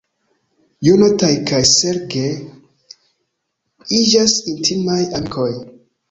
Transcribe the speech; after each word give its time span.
Jonathan 0.85 1.33
kaj 1.49 1.57
Serge 1.71 2.23
iĝas 3.99 4.33
intimaj 4.53 4.97
amikoj. 5.19 5.51